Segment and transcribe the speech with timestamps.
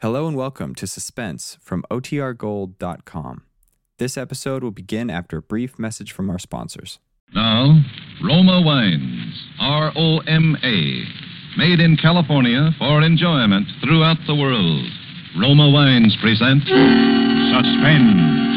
[0.00, 3.42] Hello and welcome to Suspense from OTRGold.com.
[3.98, 7.00] This episode will begin after a brief message from our sponsors.
[7.34, 7.82] Now,
[8.22, 11.02] Roma Wines, R O M A,
[11.56, 14.86] made in California for enjoyment throughout the world.
[15.36, 18.47] Roma Wines present Suspense.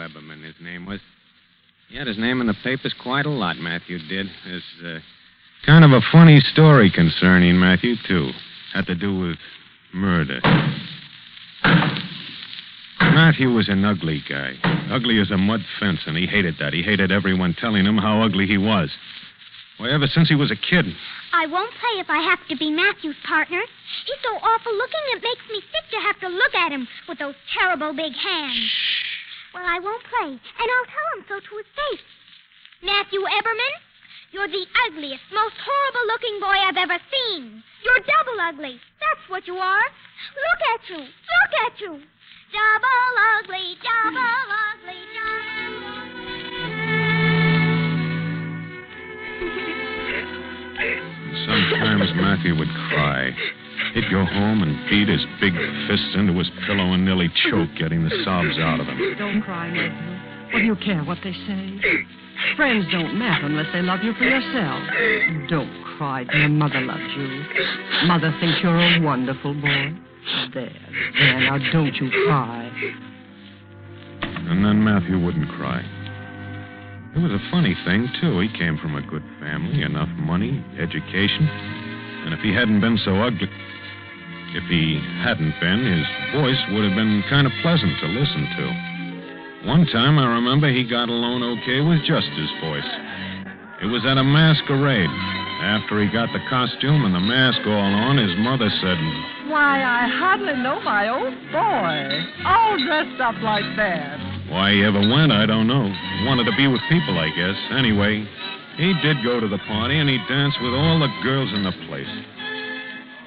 [0.00, 1.00] Matthew his name was.
[1.88, 4.26] He had his name in the papers quite a lot, Matthew did.
[4.44, 4.98] There's uh,
[5.66, 8.30] kind of a funny story concerning Matthew, too.
[8.72, 9.36] Had to do with
[9.92, 10.40] murder.
[13.00, 14.54] Matthew was an ugly guy.
[14.90, 16.72] Ugly as a mud fence, and he hated that.
[16.72, 18.90] He hated everyone telling him how ugly he was.
[19.78, 20.86] Why, ever since he was a kid.
[21.32, 23.60] I won't play if I have to be Matthew's partner.
[24.06, 27.18] He's so awful looking it makes me sick to have to look at him with
[27.18, 28.70] those terrible big hands.
[29.54, 32.06] Well, I won't play, and I'll tell him so to his face.
[32.82, 33.74] Matthew Eberman,
[34.30, 37.62] you're the ugliest, most horrible looking boy I've ever seen.
[37.82, 38.78] You're double ugly.
[39.02, 39.86] That's what you are.
[40.38, 41.02] Look at you.
[41.02, 41.98] Look at you.
[42.54, 45.70] Double ugly, double ugly, double
[51.46, 53.34] Sometimes Matthew would cry.
[53.94, 55.54] He'd go home and beat his big
[55.88, 58.98] fists into his pillow and nearly choke, getting the sobs out of him.
[59.18, 60.52] Don't cry, Matthew.
[60.52, 61.80] What do you care what they say?
[62.56, 64.82] Friends don't matter unless they love you for yourself.
[65.48, 66.24] Don't cry.
[66.32, 67.44] Your mother loves you.
[68.06, 69.94] Mother thinks you're a wonderful boy.
[70.54, 70.72] There,
[71.18, 71.40] there.
[71.40, 72.70] Now don't you cry.
[74.22, 75.82] And then Matthew wouldn't cry.
[77.14, 78.38] It was a funny thing, too.
[78.38, 81.48] He came from a good family, enough money, education.
[82.24, 83.48] And if he hadn't been so ugly.
[84.52, 89.68] If he hadn't been, his voice would have been kind of pleasant to listen to.
[89.70, 92.90] One time, I remember he got along okay with just his voice.
[93.80, 95.12] It was at a masquerade.
[95.62, 98.98] After he got the costume and the mask all on, his mother said,
[99.52, 102.00] Why, I hardly know my own boy.
[102.48, 104.18] All dressed up like that.
[104.48, 105.86] Why he ever went, I don't know.
[106.26, 107.54] Wanted to be with people, I guess.
[107.76, 108.26] Anyway,
[108.76, 111.76] he did go to the party, and he danced with all the girls in the
[111.86, 112.10] place.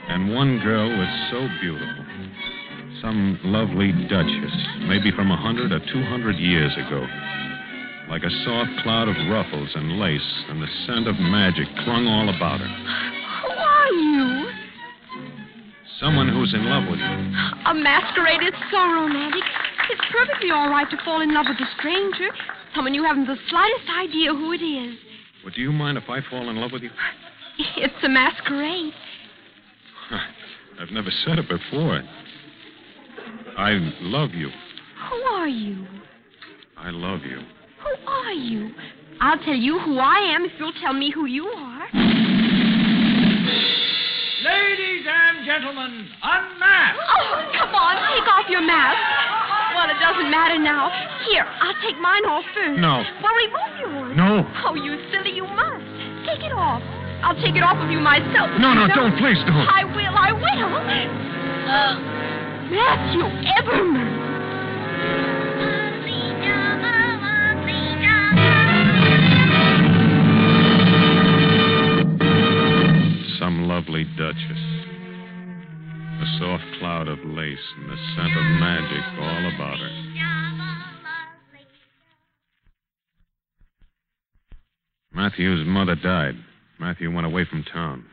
[0.09, 2.05] And one girl was so beautiful.
[3.01, 4.55] Some lovely duchess,
[4.87, 7.05] maybe from a hundred or two hundred years ago.
[8.09, 12.29] Like a soft cloud of ruffles and lace, and the scent of magic clung all
[12.29, 12.67] about her.
[12.67, 14.49] Who are you?
[15.99, 17.15] Someone who's in love with you.
[17.65, 19.43] A masquerade is so romantic.
[19.89, 22.29] It's perfectly all right to fall in love with a stranger,
[22.75, 24.97] someone you haven't the slightest idea who it is.
[25.43, 26.91] Well, do you mind if I fall in love with you?
[27.77, 28.93] It's a masquerade.
[30.79, 32.01] I've never said it before.
[33.57, 34.49] I love you.
[35.09, 35.85] Who are you?
[36.77, 37.39] I love you.
[37.83, 38.71] Who are you?
[39.21, 41.87] I'll tell you who I am if you'll tell me who you are.
[44.43, 46.99] Ladies and gentlemen, unmask!
[46.99, 48.99] Oh, come on, take off your mask.
[49.75, 50.91] Well, it doesn't matter now.
[51.29, 52.79] Here, I'll take mine off first.
[52.79, 53.03] No.
[53.23, 54.17] Well, remove yours.
[54.17, 54.45] No.
[54.65, 55.83] Oh, you silly, you must.
[56.27, 56.83] Take it off.
[57.23, 58.49] I'll take it off of you myself.
[58.59, 59.15] No, no, You don't.
[59.17, 59.55] Please don't.
[59.55, 60.75] I will, I will.
[60.75, 61.95] Uh,
[62.67, 64.11] Matthew Eberman.
[65.63, 68.59] ugly, double ugly, double
[73.39, 74.59] Some lovely duchess.
[76.19, 79.91] A soft cloud of lace and the scent of magic all about her.
[85.13, 86.35] Matthew's mother died.
[86.79, 88.05] Matthew went away from town.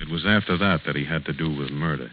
[0.00, 2.10] It was after that that he had to do with murder.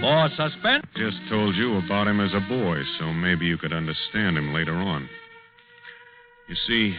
[0.00, 0.86] For suspense.
[0.96, 4.74] Just told you about him as a boy, so maybe you could understand him later
[4.74, 5.08] on.
[6.48, 6.96] You see,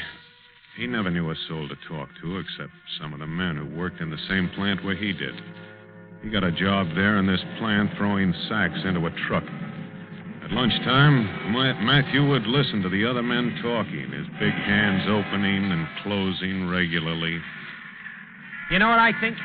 [0.77, 4.01] he never knew a soul to talk to except some of the men who worked
[4.01, 5.33] in the same plant where he did.
[6.23, 9.43] He got a job there in this plant throwing sacks into a truck.
[10.49, 15.71] At lunchtime, Ma- Matthew would listen to the other men talking, his big hands opening
[15.71, 17.39] and closing regularly.
[18.71, 19.37] You know what I think?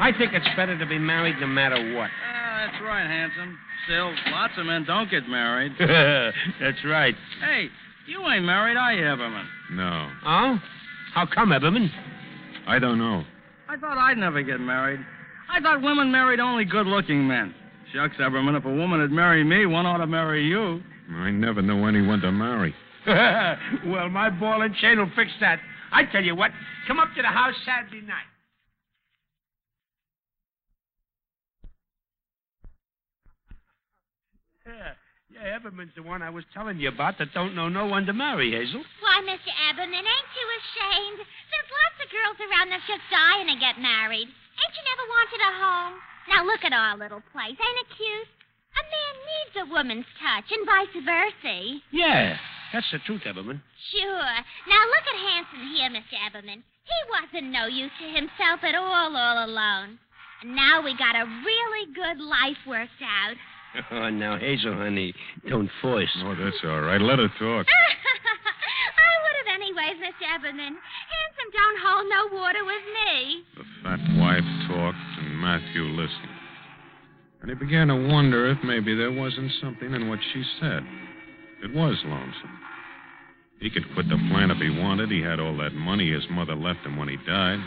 [0.00, 2.08] I think it's better to be married no matter what.
[2.26, 3.58] Ah, that's right, handsome.
[3.84, 5.72] Still, lots of men don't get married.
[6.60, 7.14] That's right.
[7.42, 7.68] hey,
[8.06, 9.46] you ain't married, are you, Eberman?
[9.72, 10.58] No, Oh?
[11.14, 11.88] How come, Eberman?
[12.66, 13.24] I don't know.
[13.66, 15.00] I thought I'd never get married.
[15.50, 17.54] I thought women married only good-looking men.
[17.92, 20.82] Shucks, Everman, if a woman would marry me, one ought to marry you.
[21.10, 22.74] I never know anyone to marry.
[23.86, 25.58] well, my ball and chain will fix that.
[25.90, 26.50] I tell you what,
[26.86, 28.28] come up to the house Saturday night.
[34.66, 34.92] Yeah,
[35.32, 38.12] yeah, Everman's the one I was telling you about that don't know no one to
[38.12, 38.84] marry, Hazel.
[39.00, 39.48] Why, Mr.
[39.72, 41.24] Eberman, ain't you ashamed?
[41.24, 44.28] There's lots of girls around that's just dying to get married.
[44.28, 45.96] Ain't you never wanted a home?
[46.28, 47.56] Now look at our little place.
[47.56, 48.28] Ain't it cute?
[48.76, 51.80] A man needs a woman's touch, and vice versa.
[51.90, 52.36] Yeah,
[52.72, 53.60] that's the truth, Everman.
[53.90, 54.34] Sure.
[54.68, 56.16] Now look at Hanson here, Mr.
[56.20, 56.62] Eberman.
[56.88, 59.98] He wasn't no use to himself at all, all alone.
[60.42, 63.36] And now we got a really good life worked out.
[63.92, 65.14] Oh, now, Hazel, honey,
[65.46, 66.08] don't force.
[66.24, 67.00] Oh, that's all right.
[67.00, 67.66] Let her talk.
[67.68, 70.24] I would have anyways, Mr.
[70.24, 70.72] Eberman.
[70.72, 73.44] Hanson don't hold no water with me.
[73.54, 76.36] The fat wife talked, and Matthew listened.
[77.40, 80.82] And he began to wonder if maybe there wasn't something in what she said.
[81.62, 82.58] It was lonesome.
[83.60, 85.10] He could quit the plant if he wanted.
[85.10, 87.58] He had all that money his mother left him when he died.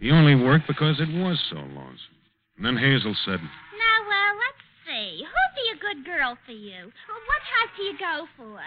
[0.00, 2.16] He only worked because it was so lonesome.
[2.56, 5.24] And then Hazel said, Now, well, let's see.
[5.24, 6.92] Who'd be a good girl for you?
[7.08, 8.60] What type do you go for?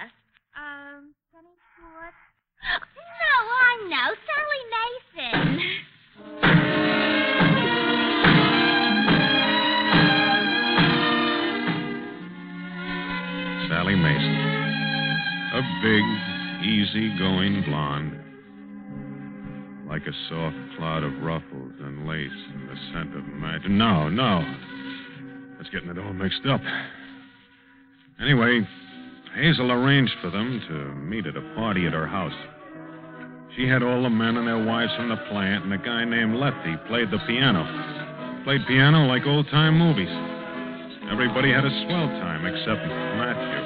[0.57, 2.13] Um, Jenny Stewart?
[3.18, 4.10] No, I know.
[4.25, 5.69] Sally Mason.
[13.69, 14.35] Sally Mason.
[15.53, 16.03] A big,
[16.67, 18.13] easy-going blonde.
[19.87, 23.69] Like a soft cloud of ruffles and lace and the scent of magic.
[23.69, 24.43] No, no.
[25.57, 26.61] That's getting it all mixed up.
[28.19, 28.67] Anyway,
[29.35, 32.33] Hazel arranged for them to meet at a party at her house.
[33.57, 36.36] She had all the men and their wives from the plant, and a guy named
[36.38, 37.65] Lefty played the piano.
[38.45, 40.13] Played piano like old time movies.
[41.09, 42.86] Everybody had a swell time except
[43.18, 43.62] Matthew.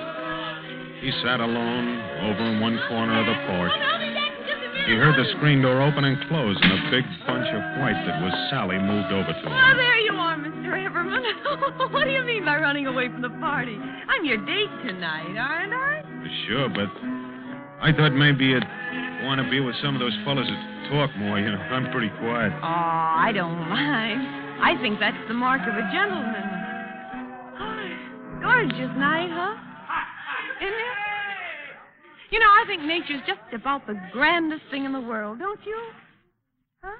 [1.03, 3.75] He sat alone over in one corner of the porch.
[4.87, 8.23] He heard the screen door open and close, and a big bunch of white that
[8.23, 9.77] was Sally moved over to Oh, him.
[9.77, 10.71] there you are, Mr.
[10.71, 11.91] Everman.
[11.91, 13.75] what do you mean by running away from the party?
[13.75, 15.99] I'm your date tonight, aren't I?
[16.47, 16.87] Sure, but
[17.81, 18.65] I thought maybe you'd
[19.23, 21.39] want to be with some of those fellas that talk more.
[21.39, 22.51] You know, I'm pretty quiet.
[22.61, 24.21] Oh, I don't mind.
[24.61, 26.61] I think that's the mark of a gentleman.
[28.41, 29.55] Gorgeous night, huh?
[30.61, 30.97] Isn't it?
[32.31, 35.79] You know, I think nature's just about the grandest thing in the world, don't you?
[36.81, 36.97] Huh?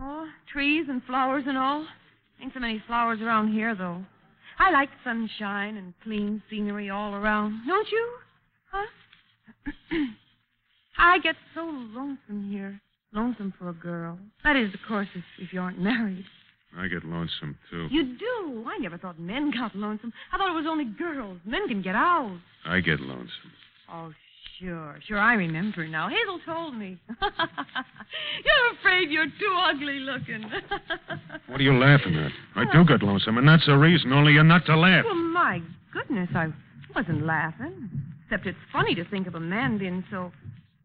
[0.00, 1.86] Oh, trees and flowers and all.
[2.42, 4.04] Ain't so many flowers around here, though.
[4.58, 7.62] I like sunshine and clean scenery all around.
[7.66, 8.08] Don't you?
[8.70, 8.86] Huh?
[10.98, 12.80] I get so lonesome here.
[13.12, 14.18] Lonesome for a girl.
[14.44, 16.24] That is, of course, if, if you aren't married.
[16.78, 17.88] I get lonesome, too.
[17.90, 18.64] You do.
[18.66, 20.12] I never thought men got lonesome.
[20.32, 21.38] I thought it was only girls.
[21.44, 22.38] Men can get out.
[22.64, 23.52] I get lonesome.
[23.92, 24.12] Oh,
[24.58, 24.98] sure.
[25.06, 26.08] Sure, I remember now.
[26.08, 26.98] Hazel told me.
[27.20, 30.44] you're afraid you're too ugly looking.
[31.48, 32.32] What are you laughing at?
[32.56, 35.04] I do get lonesome, and that's the reason, only you're not to laugh.
[35.04, 35.60] well, my
[35.92, 36.46] goodness, I
[36.96, 37.90] wasn't laughing.
[38.24, 40.32] Except it's funny to think of a man being so.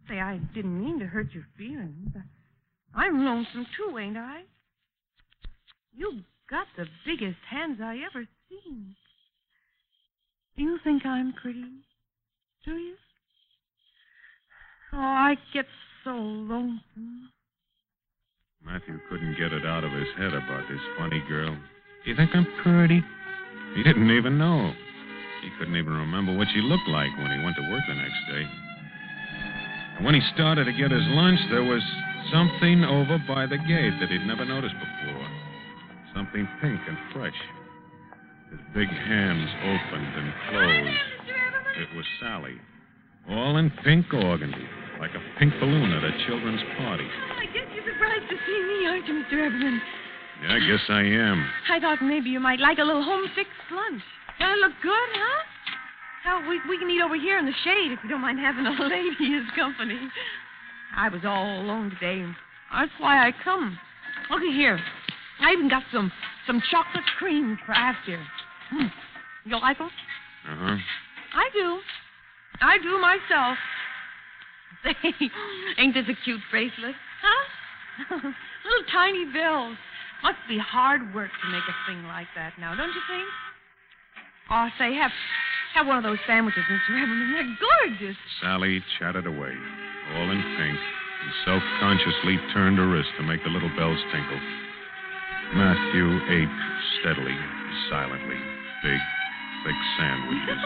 [0.07, 2.11] Say, I didn't mean to hurt your feelings.
[2.95, 4.41] I'm lonesome too, ain't I?
[5.93, 8.95] You've got the biggest hands I ever seen.
[10.55, 11.65] Do you think I'm pretty?
[12.65, 12.95] Do you?
[14.93, 15.65] Oh, I get
[16.03, 17.29] so lonesome.
[18.65, 21.55] Matthew couldn't get it out of his head about this funny girl.
[22.03, 23.03] Do you think I'm pretty?
[23.75, 24.73] He didn't even know.
[25.43, 28.19] He couldn't even remember what she looked like when he went to work the next
[28.31, 28.66] day.
[29.97, 31.81] And when he started to get his lunch, there was
[32.31, 35.27] something over by the gate that he'd never noticed before.
[36.13, 37.37] Something pink and fresh.
[38.51, 41.01] His big hands opened and closed.
[41.81, 42.55] It was Sally.
[43.29, 44.65] All in pink organdy,
[44.99, 47.05] like a pink balloon at a children's party.
[47.05, 49.45] Oh, I guess you're surprised to see me, aren't you, Mr.
[49.45, 49.81] Evelyn?
[50.43, 51.49] Yeah, I guess I am.
[51.71, 54.01] I thought maybe you might like a little home fixed lunch.
[54.39, 55.43] Doesn't it look good, huh?
[56.37, 58.65] Hell, we, we can eat over here in the shade if you don't mind having
[58.65, 59.99] a lady as company.
[60.95, 62.35] I was all alone today, and
[62.71, 63.77] that's why I come.
[64.29, 64.79] Looky here.
[65.39, 66.11] I even got some
[66.45, 68.23] some chocolate cream for after.
[68.73, 68.91] Mm.
[69.45, 69.89] You like them?
[70.49, 70.77] Uh huh.
[71.33, 71.79] I do.
[72.61, 73.57] I do myself.
[74.83, 74.95] Say,
[75.77, 76.95] ain't this a cute bracelet?
[77.21, 78.15] Huh?
[78.15, 79.77] Little tiny bells.
[80.23, 83.27] Must be hard work to make a thing like that now, don't you think?
[84.49, 85.11] Oh, say, have
[85.77, 86.97] have one of those sandwiches, Mr.
[86.97, 87.37] Everman.
[87.37, 88.17] They're gorgeous.
[88.41, 89.53] Sally chatted away,
[90.17, 94.41] all in pink, and self consciously turned her wrist to make the little bells tinkle.
[95.53, 96.49] Matthew ate
[96.97, 97.37] steadily,
[97.93, 98.41] silently.
[98.81, 99.01] Big,
[99.63, 100.57] thick sandwiches.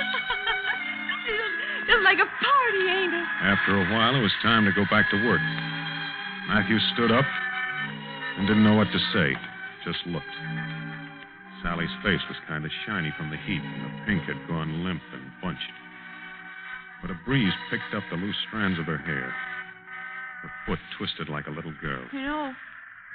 [1.92, 3.28] Just like a party, ain't it?
[3.44, 5.42] After a while, it was time to go back to work.
[6.48, 7.26] Matthew stood up
[8.38, 9.36] and didn't know what to say,
[9.84, 10.81] just looked.
[11.64, 15.02] Sally's face was kind of shiny from the heat, and the pink had gone limp
[15.14, 15.72] and bunched.
[17.02, 19.34] But a breeze picked up the loose strands of her hair.
[20.42, 22.04] Her foot twisted like a little girl.
[22.12, 22.54] You know,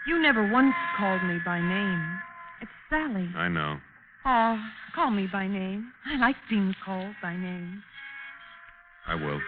[0.06, 2.18] you never once called me by name.
[2.62, 3.28] It's Sally.
[3.36, 3.78] I know.
[4.24, 4.58] Oh,
[4.94, 5.92] call me by name.
[6.06, 7.82] I like being called by name.
[9.06, 9.40] I will.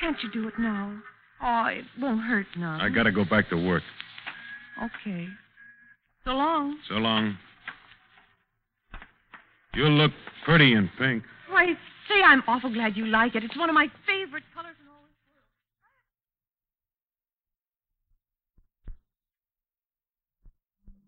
[0.00, 0.96] Can't you do it now?
[1.42, 2.78] Oh, it won't hurt now.
[2.80, 3.82] I gotta go back to work.
[4.82, 5.28] Okay.
[6.24, 6.78] So long.
[6.88, 7.36] So long.
[9.76, 10.12] You look
[10.44, 11.24] pretty in pink.
[11.50, 11.66] Why,
[12.08, 13.42] say I'm awful glad you like it.
[13.42, 15.18] It's one of my favorite colors in all this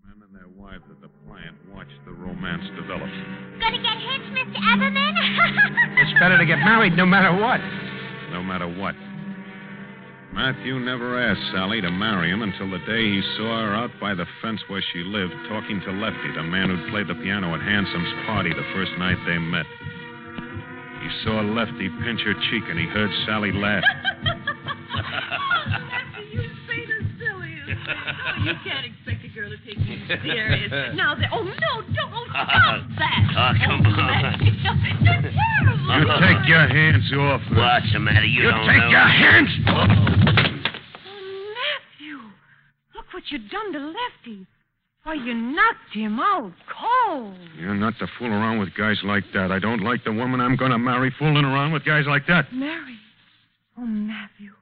[0.02, 3.06] Men and their wives at the plant watched the romance develop.
[3.61, 4.58] Gonna get hitched, Mr.
[4.58, 5.14] Everman?
[5.99, 7.61] It's better to get married no matter what.
[8.32, 8.94] No matter what.
[10.33, 14.14] Matthew never asked Sally to marry him until the day he saw her out by
[14.14, 17.61] the fence where she lived talking to Lefty, the man who'd played the piano at
[17.62, 19.64] Hanson's party the first night they met.
[21.02, 23.83] He saw Lefty pinch her cheek and he heard Sally laugh.
[26.33, 27.80] you say the silliest.
[27.88, 30.71] Oh, you can't expect a girl to take you serious.
[30.97, 31.30] Now, there.
[31.33, 32.12] Oh, no, don't.
[32.12, 33.23] oh, Stop that.
[33.37, 34.37] Oh, come oh, on.
[34.45, 35.97] You're terrible.
[35.97, 37.56] You take your hands off her.
[37.56, 38.25] What's the matter?
[38.26, 38.90] You, You don't take know.
[38.90, 39.88] your hands off.
[39.88, 39.95] Oh,
[41.54, 42.18] Matthew.
[42.94, 44.47] Look what you done to Lefty.
[45.04, 47.37] Why, you knocked him out cold.
[47.59, 49.52] You're not to fool around with guys like that.
[49.52, 52.52] I don't like the woman I'm going to marry fooling around with guys like that.
[52.52, 52.99] Mary.
[53.78, 54.52] Oh, Matthew.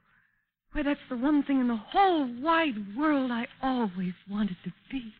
[0.73, 5.13] Why, that's the one thing in the whole wide world I always wanted to be.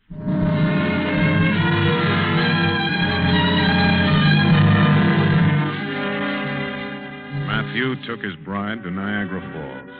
[7.47, 9.91] Matthew took his bride to Niagara Falls.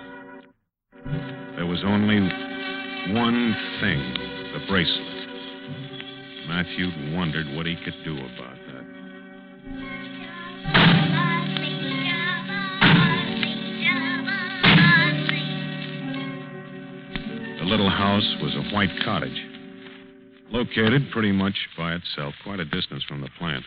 [1.56, 2.30] There was only
[3.14, 4.00] one thing
[4.54, 5.28] the bracelet.
[6.48, 8.86] Matthew wondered what he could do about that.
[17.60, 19.42] The little house was a white cottage,
[20.50, 23.64] located pretty much by itself, quite a distance from the plant.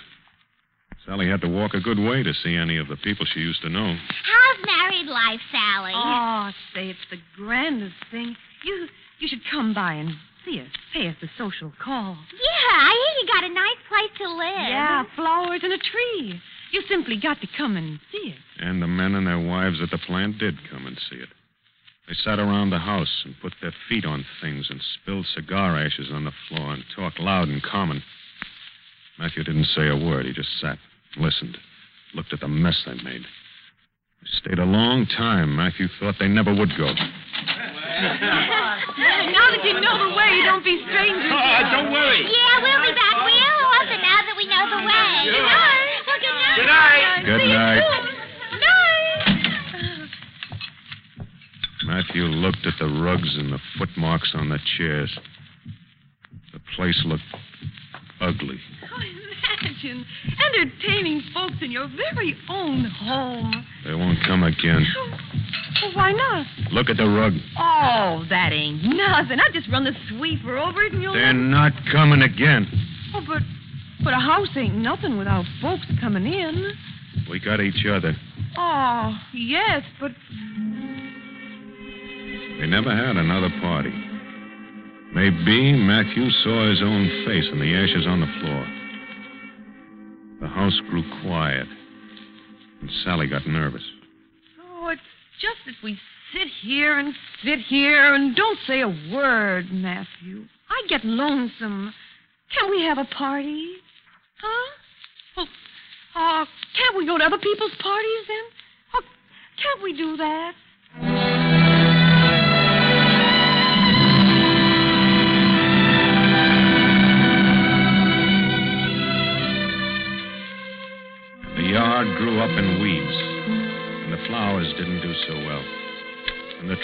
[1.04, 3.62] Sally had to walk a good way to see any of the people she used
[3.62, 3.96] to know.
[4.24, 5.92] How's married life, Sally?
[5.94, 8.36] Oh, say, it's the grandest thing.
[8.64, 10.10] You you should come by and
[10.44, 10.68] see us.
[10.92, 12.16] Pay us a social call.
[12.32, 14.68] Yeah, I hear you got a nice place to live.
[14.68, 16.40] Yeah, flowers and a tree.
[16.70, 18.38] You simply got to come and see it.
[18.60, 21.28] And the men and their wives at the plant did come and see it.
[22.06, 26.08] They sat around the house and put their feet on things and spilled cigar ashes
[26.10, 28.02] on the floor and talked loud and common.
[29.18, 30.24] Matthew didn't say a word.
[30.24, 30.78] He just sat,
[31.18, 31.58] listened,
[32.14, 33.22] looked at the mess they made.
[33.22, 35.54] They stayed a long time.
[35.56, 36.94] Matthew thought they never would go.
[39.32, 41.30] now that you know the way, you don't be strangers.
[41.32, 42.22] Oh, uh, don't worry.
[42.28, 45.10] Yeah, we'll be back real often now that we know the way.
[45.26, 45.98] Good night.
[46.06, 46.56] Well, good night.
[46.56, 47.24] Good night.
[47.26, 47.82] Good See you night.
[47.82, 48.04] soon.
[48.60, 48.78] Night.
[51.86, 55.16] Matthew looked at the rugs and the footmarks on the chairs.
[56.52, 57.22] The place looked
[58.20, 58.58] ugly.
[58.84, 60.04] Oh, imagine
[60.46, 63.64] entertaining folks in your very own home.
[63.86, 64.84] They won't come again.
[65.82, 66.46] Well, why not?
[66.72, 67.34] Look at the rug.
[67.58, 69.38] Oh, that ain't nothing.
[69.40, 71.14] I just run the sweeper over it and you'll.
[71.14, 72.66] They're not coming again.
[73.14, 73.42] Oh, but
[74.04, 76.72] but a house ain't nothing without folks coming in.
[77.28, 78.16] We got each other.
[78.56, 80.12] Oh, yes, but
[82.58, 83.92] we never had another party.
[85.14, 88.66] Maybe Matthew saw his own face in the ashes on the floor.
[90.40, 91.66] The house grew quiet,
[92.80, 93.82] and Sally got nervous.
[95.38, 95.98] Oh, just that we
[96.32, 97.14] sit here and
[97.44, 100.44] sit here and don't say a word, Matthew.
[100.68, 101.92] I get lonesome.
[102.54, 103.72] Can't we have a party?
[104.40, 104.70] Huh?
[105.36, 105.48] Well,
[106.14, 106.44] uh,
[106.76, 108.44] can't we go to other people's parties then?
[108.94, 109.02] Oh,
[109.62, 111.37] can't we do that?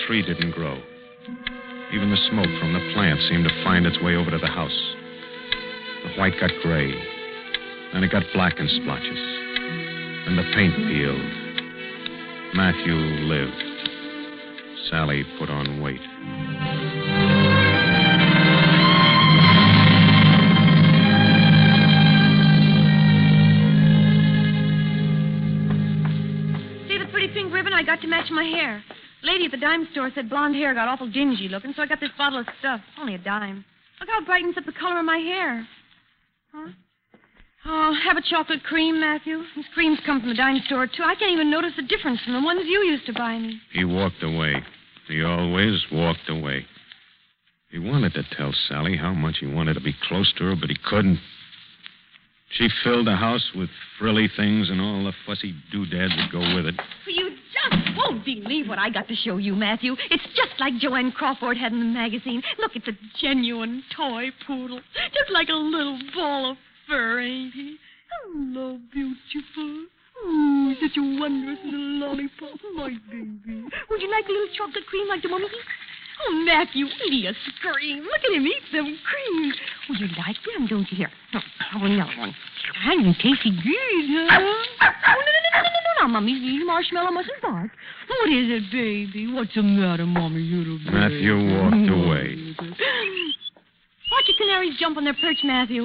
[0.06, 0.80] tree didn't grow.
[1.92, 4.94] Even the smoke from the plant seemed to find its way over to the house.
[6.04, 6.92] The white got gray.
[7.92, 9.18] Then it got black in splotches.
[10.26, 11.20] And the paint peeled.
[12.54, 13.62] Matthew lived.
[14.90, 16.00] Sally put on weight.
[26.88, 28.82] See the pretty pink ribbon I got to match my hair.
[29.24, 31.98] Lady at the dime store said blonde hair got awful dingy looking, so I got
[31.98, 32.80] this bottle of stuff.
[33.00, 33.64] Only a dime.
[33.98, 35.66] Look how it brightens up the color of my hair.
[36.52, 36.68] Huh?
[37.66, 39.42] Oh, have a chocolate cream, Matthew.
[39.56, 41.02] These creams come from the dime store, too.
[41.02, 43.58] I can't even notice the difference from the ones you used to buy me.
[43.72, 44.62] He walked away.
[45.08, 46.66] He always walked away.
[47.70, 50.68] He wanted to tell Sally how much he wanted to be close to her, but
[50.68, 51.18] he couldn't.
[52.50, 56.66] She filled the house with frilly things and all the fussy doodads that go with
[56.66, 56.74] it.
[57.06, 57.30] You
[57.96, 59.96] won't believe what I got to show you, Matthew.
[60.10, 62.42] It's just like Joan Crawford had in the magazine.
[62.58, 64.80] Look, it's a genuine toy poodle.
[65.12, 66.56] Just like a little ball of
[66.88, 67.76] fur, ain't he?
[68.22, 69.86] Hello, beautiful.
[70.24, 73.64] Ooh, such a wondrous little lollipop, my baby.
[73.90, 75.66] Would you like a little chocolate cream like the one he eats?
[76.22, 78.04] Oh, Matthew, eat a scream.
[78.04, 79.52] Look at him eat some cream.
[79.90, 80.96] Would you like them, don't you?
[80.98, 82.34] Here, oh, another one.
[82.86, 84.40] And tasty good, huh?
[84.40, 86.34] Oh, no, no, no, no, no, no, no, Mommy.
[86.34, 87.70] These marshmallow mustn't bark.
[88.08, 89.32] What is it, baby?
[89.32, 90.42] What's the matter, Mommy?
[90.42, 90.90] You little baby?
[90.90, 92.54] Matthew walked away.
[94.10, 95.84] Watch the canaries jump on their perch, Matthew.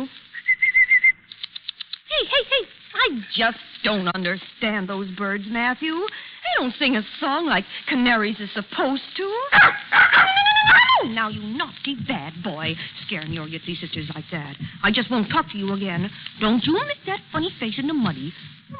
[2.10, 2.68] Hey, hey, hey.
[2.92, 5.94] I just don't understand those birds, Matthew.
[5.94, 9.36] They don't sing a song like canaries are supposed to.
[11.06, 12.76] Now, you naughty bad boy,
[13.06, 14.56] scaring your Yitzy sisters like that.
[14.84, 16.10] I just won't talk to you again.
[16.42, 18.34] Don't you make that funny face in the muddy.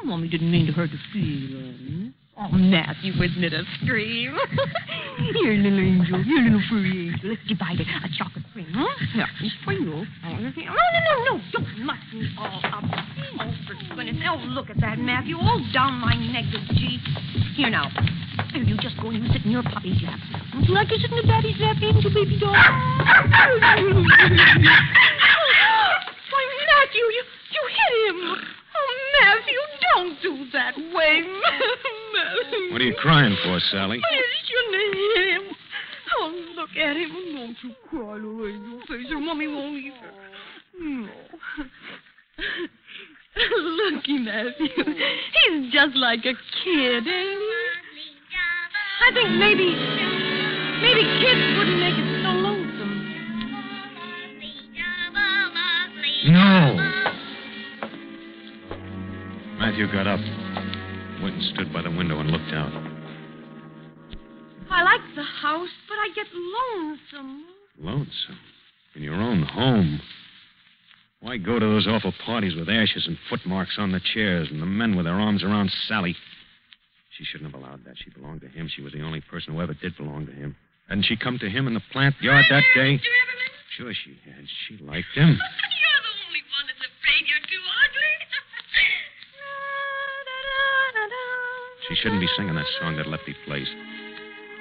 [0.04, 2.14] Mommy didn't mean to hurt your feelings.
[2.14, 2.29] Eh?
[2.42, 4.32] Oh, Matthew, isn't it a scream?
[5.44, 6.24] Here, little angel.
[6.24, 7.36] Here, little furry angel.
[7.36, 7.88] Let's divide it.
[7.92, 8.88] A chocolate cream, huh?
[9.14, 10.06] Yeah, it's for you.
[10.24, 11.42] Oh, no, no, no, no.
[11.52, 12.84] Don't muck me all up.
[13.44, 14.24] Oh, for goodness.
[14.24, 15.36] Oh, look at that, Matthew.
[15.36, 17.00] All down my G.
[17.58, 17.92] Here, now.
[18.54, 20.20] There, you just go and you sit in your puppy's lap.
[20.64, 22.52] You like to sit in the daddy's lap, you, baby doll?
[22.56, 23.76] Why,
[26.72, 28.32] Matthew, you, you hit him.
[28.80, 29.60] Oh, Matthew,
[29.94, 31.24] don't do that way.
[32.14, 32.69] Matthew.
[32.80, 34.00] What are you crying for, Sally?
[34.02, 34.08] I
[34.48, 35.44] shouldn't have hit him.
[36.18, 37.12] Oh, look at him.
[37.36, 40.12] Don't you cry, little angel face, or Mommy won't either.
[40.80, 41.10] No.
[43.58, 44.70] Looky, Matthew.
[44.78, 46.32] He's just like a
[46.64, 47.68] kid, ain't he?
[49.02, 49.76] I think maybe,
[50.80, 52.96] maybe kids wouldn't make it so lonesome.
[56.28, 56.76] No.
[59.60, 60.22] Matthew got up,
[61.40, 62.72] and stood by the window and looked out.
[64.70, 67.46] I like the house, but I get lonesome.
[67.80, 68.40] Lonesome.
[68.96, 70.02] In your own home.
[71.22, 74.66] Why go to those awful parties with ashes and footmarks on the chairs and the
[74.66, 76.16] men with their arms around Sally?
[77.18, 77.96] She shouldn't have allowed that.
[78.04, 78.70] She belonged to him.
[78.74, 80.56] She was the only person who ever did belong to him.
[80.88, 83.00] Hadn't she come to him in the plant yard that day?
[83.78, 84.46] Sure she had.
[84.68, 85.38] She liked him.
[91.90, 93.68] She shouldn't be singing that song that Lefty plays.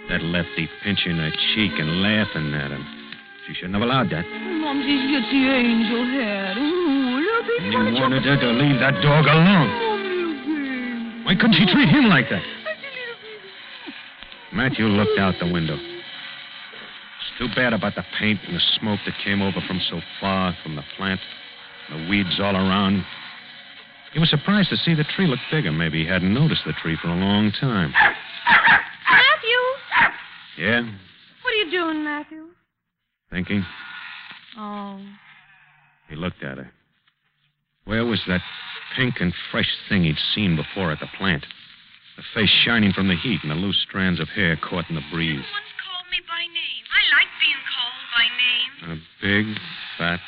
[0.08, 2.84] That Lefty pinching her cheek and laughing at him.
[3.46, 4.24] She shouldn't have allowed that.
[4.24, 6.56] Momsy's got the angel head.
[6.56, 7.20] Ooh,
[7.60, 11.24] And you wanted her to leave that dog alone.
[11.24, 12.42] Why couldn't she treat him like that?
[14.52, 15.76] Matthew looked out the window.
[15.76, 20.56] It's too bad about the paint and the smoke that came over from so far
[20.62, 21.20] from the plant,
[21.90, 23.04] the weeds all around.
[24.12, 25.70] He was surprised to see the tree look bigger.
[25.72, 27.92] Maybe he hadn't noticed the tree for a long time.
[29.10, 30.82] Matthew, Yeah?
[31.42, 32.46] what are you doing, Matthew?
[33.30, 33.64] Thinking?
[34.56, 35.00] Oh.
[36.08, 36.70] He looked at her.
[37.84, 38.40] Where was that
[38.96, 41.46] pink and fresh thing he'd seen before at the plant?
[42.16, 45.04] The face shining from the heat and the loose strands of hair caught in the
[45.12, 45.44] breeze.
[45.44, 46.84] Someone's called me by name.
[46.90, 48.98] I like being called by name.
[48.98, 49.58] A big,
[49.96, 50.20] fat,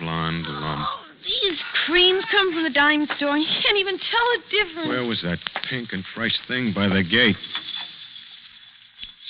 [0.00, 0.86] blonde lump.
[0.88, 3.36] Oh, these creams come from the dime store.
[3.36, 4.88] You can't even tell the difference.
[4.88, 5.38] Where was that
[5.68, 7.36] pink and fresh thing by the gate?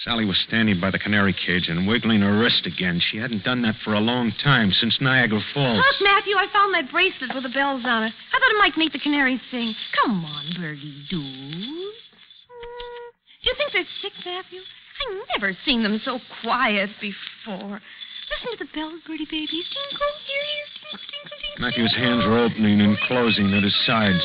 [0.04, 3.02] Sally was standing by the canary cage and wiggling her wrist again.
[3.10, 5.76] She hadn't done that for a long time, since Niagara Falls.
[5.76, 8.12] Look, Matthew, I found that bracelet with the bells on it.
[8.14, 9.74] I thought it might make the canaries sing.
[10.04, 11.18] Come on, birdie doo.
[11.18, 13.10] Hmm,
[13.42, 14.60] Do you think they're sick, Matthew?
[14.62, 17.82] I never seen them so quiet before.
[18.30, 19.66] Listen to the bells, birdie babies.
[19.66, 21.37] Tinkle, here, here, tinkle, tinkle.
[21.58, 24.22] Matthew's hands were opening and closing at his sides,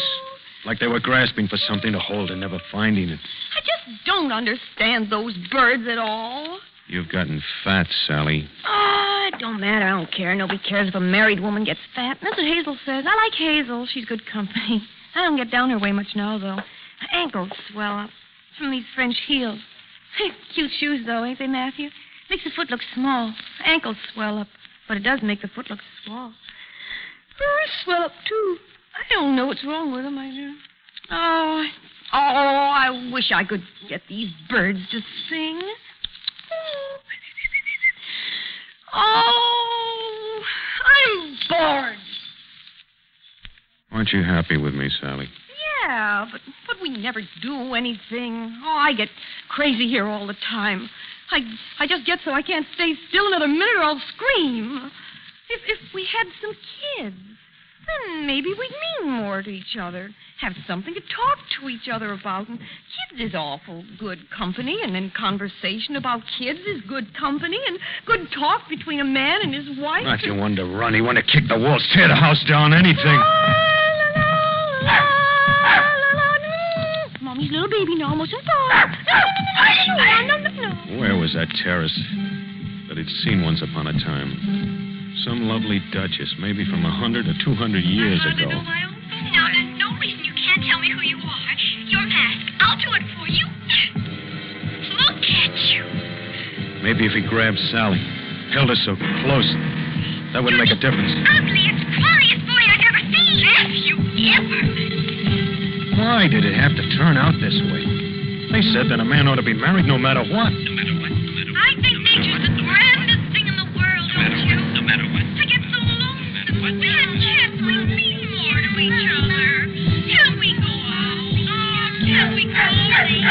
[0.65, 3.19] like they were grasping for something to hold and never finding it.
[3.19, 6.59] I just don't understand those birds at all.
[6.87, 8.47] You've gotten fat, Sally.
[8.67, 9.85] Oh, it don't matter.
[9.85, 10.35] I don't care.
[10.35, 12.17] Nobody cares if a married woman gets fat.
[12.21, 13.05] That's what Hazel says.
[13.07, 13.87] I like Hazel.
[13.91, 14.87] She's good company.
[15.15, 16.57] I don't get down her way much now, though.
[16.57, 18.09] Her ankles swell up
[18.57, 19.59] from these French heels.
[20.53, 21.89] Cute shoes, though, ain't they, Matthew?
[22.29, 23.33] Makes the foot look small.
[23.65, 24.47] Ankles swell up,
[24.87, 26.31] but it does make the foot look small.
[27.39, 28.57] Her swell up, too.
[28.95, 30.53] I don't know what's wrong with them, I do.
[31.11, 31.65] Oh,
[32.15, 35.59] Oh, I wish I could get these birds to sing.
[38.93, 40.43] Oh,
[40.85, 41.97] I'm bored.
[43.91, 45.27] Aren't you happy with me, Sally?
[45.83, 48.61] Yeah, but but we never do anything.
[48.63, 49.09] Oh, I get
[49.49, 50.87] crazy here all the time.
[51.31, 51.39] I
[51.79, 54.91] I just get so I can't stay still another minute or I'll scream.
[55.49, 57.15] If if we had some kids,
[57.85, 62.13] then maybe we'd mean more to each other, have something to talk to each other
[62.13, 62.47] about.
[62.47, 67.77] And kids is awful good company, and then conversation about kids is good company, and
[68.05, 70.03] good talk between a man and his wife.
[70.03, 70.93] Not you want to run.
[70.93, 73.19] You want to kick the walls, tear the house down, anything.
[77.21, 78.23] Mommy's little baby now, no.
[80.99, 81.97] Where was that terrace
[82.87, 84.72] that he'd seen once upon a time?
[85.23, 88.51] Some lovely duchess, maybe from a hundred or two hundred years ago.
[88.51, 91.51] Now, there's no reason you can't tell me who you are.
[91.87, 92.43] Your mask.
[92.59, 93.47] I'll do it for you.
[94.99, 95.83] Look at you.
[96.83, 98.03] Maybe if he grabbed Sally,
[98.51, 99.47] held her so close,
[100.35, 101.15] that would make a difference.
[101.15, 103.47] Ugliest, funniest boy I've ever seen.
[103.47, 103.95] Have you
[104.27, 104.59] ever?
[106.03, 107.87] Why did it have to turn out this way?
[108.51, 110.51] They said that a man ought to be married no matter what.
[110.51, 111.02] I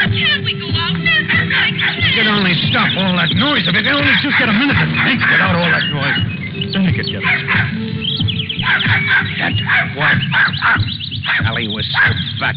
[0.03, 0.11] out?
[0.11, 0.99] Can we go out?
[2.13, 3.65] Could only stop all that noise.
[3.67, 6.19] If you could only just get a minute to think without all that noise,
[6.75, 7.37] then you could get it.
[9.39, 10.19] That what?
[11.43, 12.57] Sally was so fat.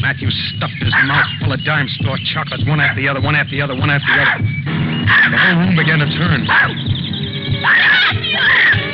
[0.00, 3.54] Matthew stuffed his mouth full of dime store chocolates, one after the other, one after
[3.54, 4.42] the other, one after the other.
[5.30, 6.48] The whole room began to turn.
[8.26, 8.85] Big,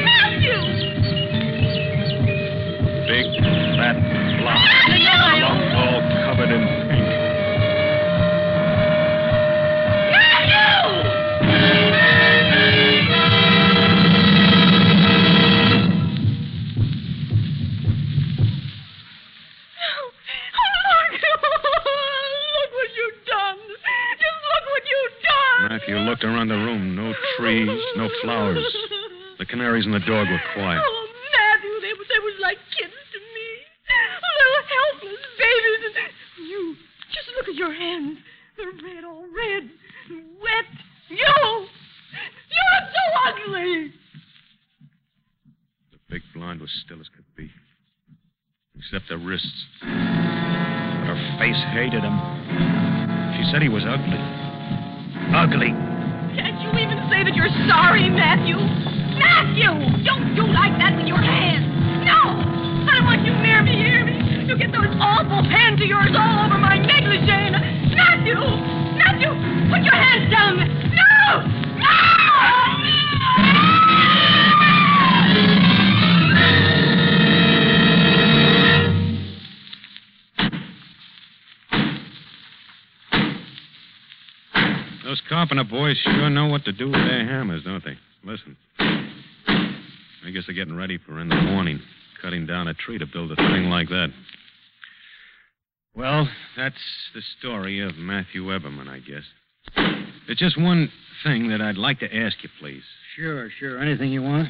[29.85, 30.81] And the dog were quiet.
[30.85, 33.49] Oh, Matthew, they, were- they was like kids to me.
[33.93, 35.83] Little helpless babies.
[36.39, 36.77] And you,
[37.13, 38.19] just look at your hands.
[38.57, 39.65] They're red, all red,
[40.11, 40.67] and wet.
[41.09, 43.93] You, you look so ugly.
[45.93, 47.51] The big blonde was still as could be,
[48.79, 49.65] except her wrists.
[49.81, 49.89] But
[51.11, 52.17] her face hated him.
[53.37, 54.21] She said he was ugly.
[55.35, 55.73] Ugly.
[56.37, 58.57] Can't you even say that you're sorry, Matthew?
[59.19, 59.73] Matthew,
[60.05, 61.67] don't do like that with your hands.
[62.05, 62.19] No,
[62.89, 64.47] I don't want you near me, hear me?
[64.49, 67.31] You get those awful hands of yours all over my negligee.
[67.31, 68.39] and- Matthew,
[68.97, 69.31] Matthew,
[69.71, 70.57] put your hands down.
[70.57, 71.47] No!
[71.79, 71.99] No,
[85.05, 87.97] Those carpenter boys sure know what to do with their hammers, don't they?
[88.25, 88.57] Listen.
[90.25, 91.81] I guess they're getting ready for in the morning,
[92.21, 94.09] cutting down a tree to build a thing like that.
[95.95, 96.75] Well, that's
[97.15, 99.25] the story of Matthew Eberman, I guess.
[100.27, 100.91] There's just one
[101.25, 102.83] thing that I'd like to ask you, please.
[103.17, 103.79] Sure, sure.
[103.79, 104.49] Anything you want?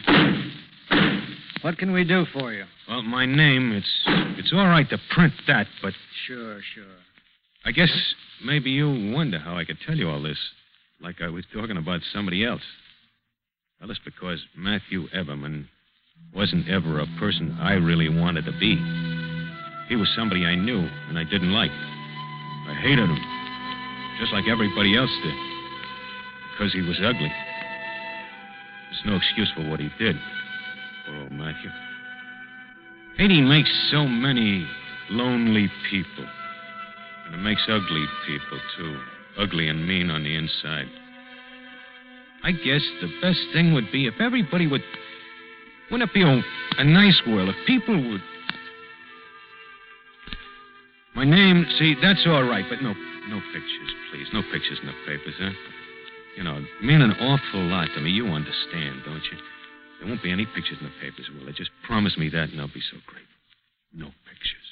[1.63, 2.65] What can we do for you?
[2.89, 4.03] Well, my name, it's
[4.39, 5.95] it's all right to print that, but
[6.27, 6.85] Sure, sure.
[7.65, 7.91] I guess
[8.45, 10.39] maybe you wonder how I could tell you all this,
[11.01, 12.63] like I was talking about somebody else.
[13.83, 15.67] Well, that's because Matthew Everman
[16.33, 18.77] wasn't ever a person I really wanted to be.
[19.89, 21.73] He was somebody I knew and I didn't like.
[21.73, 23.19] I hated him,
[24.21, 25.35] just like everybody else did,
[26.53, 27.33] because he was ugly.
[28.87, 30.15] There's no excuse for what he did,
[31.05, 31.71] poor old Matthew.
[33.19, 34.65] Hating makes so many
[35.11, 36.25] lonely people.
[37.27, 39.01] And it makes ugly people, too.
[39.39, 40.87] Ugly and mean on the inside.
[42.45, 44.83] I guess the best thing would be if everybody would.
[45.91, 46.43] Wouldn't it be a,
[46.79, 48.21] a nice world if people would.
[51.15, 52.95] My name, see, that's all right, but no,
[53.29, 54.27] no pictures, please.
[54.33, 55.51] No pictures in the papers, huh?
[56.37, 58.11] You know, it mean an awful lot to me.
[58.11, 59.39] You understand, don't you?
[60.01, 61.53] There won't be any pictures in the papers, will there?
[61.53, 63.29] Just promise me that, and I'll be so grateful.
[63.93, 64.72] No pictures.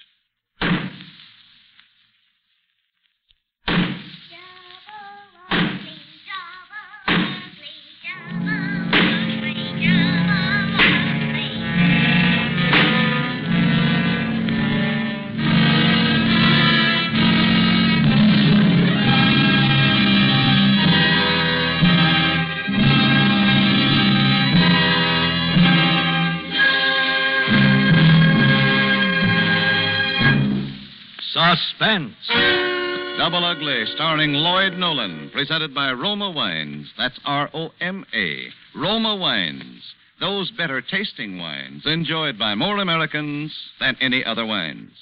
[33.19, 36.87] Double Ugly, starring Lloyd Nolan, presented by Roma Wines.
[36.97, 38.47] That's R O M A.
[38.77, 39.83] Roma Wines.
[40.21, 44.93] Those better tasting wines enjoyed by more Americans than any other wines.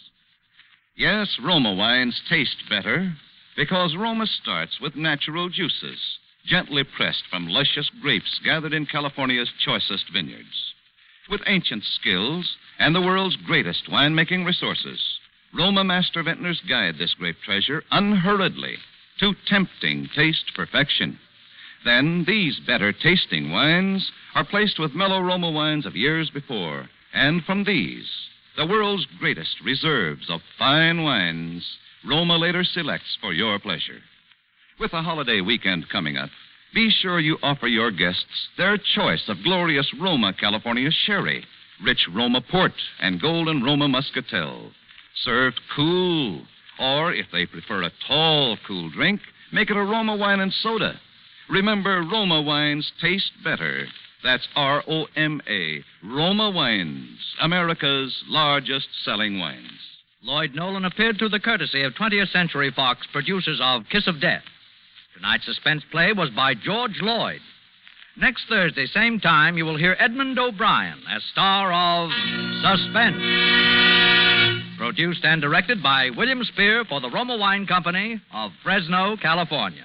[0.97, 3.13] Yes, Roma wines taste better
[3.55, 6.01] because Roma starts with natural juices,
[6.47, 10.73] gently pressed from luscious grapes gathered in California's choicest vineyards.
[11.29, 15.18] With ancient skills and the world's greatest winemaking resources,
[15.55, 18.77] Roma master vintners guide this grape treasure unhurriedly
[19.21, 21.19] to tempting taste perfection.
[21.85, 27.45] Then these better tasting wines are placed with mellow Roma wines of years before, and
[27.45, 28.09] from these,
[28.57, 31.65] the world's greatest reserves of fine wines,
[32.05, 34.01] Roma later selects for your pleasure.
[34.79, 36.31] With the holiday weekend coming up,
[36.75, 41.45] be sure you offer your guests their choice of glorious Roma California sherry,
[41.83, 44.73] rich Roma port, and golden Roma muscatel.
[45.23, 46.43] Served cool.
[46.79, 49.21] Or, if they prefer a tall, cool drink,
[49.53, 51.01] make it a Roma wine and soda.
[51.51, 53.87] Remember, Roma wines taste better.
[54.23, 55.83] That's R O M A.
[56.05, 59.71] Roma Wines, America's largest selling wines.
[60.23, 64.43] Lloyd Nolan appeared through the courtesy of 20th Century Fox, producers of Kiss of Death.
[65.15, 67.41] Tonight's suspense play was by George Lloyd.
[68.17, 72.11] Next Thursday, same time, you will hear Edmond O'Brien as star of
[72.61, 73.78] Suspense.
[74.79, 79.85] Produced and directed by William Spier for the Roma Wine Company of Fresno, California.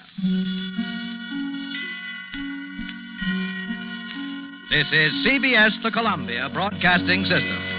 [4.69, 7.72] This is CBS, the Columbia Broadcasting System.